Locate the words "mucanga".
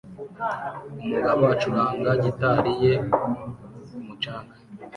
4.05-4.55